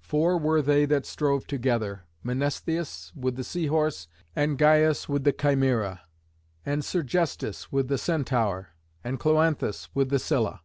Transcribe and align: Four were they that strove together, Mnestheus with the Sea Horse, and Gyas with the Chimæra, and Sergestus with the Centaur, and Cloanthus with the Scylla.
Four 0.00 0.38
were 0.38 0.62
they 0.62 0.84
that 0.86 1.06
strove 1.06 1.48
together, 1.48 2.04
Mnestheus 2.22 3.10
with 3.16 3.34
the 3.34 3.42
Sea 3.42 3.66
Horse, 3.66 4.06
and 4.36 4.56
Gyas 4.56 5.08
with 5.08 5.24
the 5.24 5.32
Chimæra, 5.32 6.02
and 6.64 6.84
Sergestus 6.84 7.72
with 7.72 7.88
the 7.88 7.98
Centaur, 7.98 8.68
and 9.02 9.18
Cloanthus 9.18 9.88
with 9.96 10.10
the 10.10 10.20
Scylla. 10.20 10.60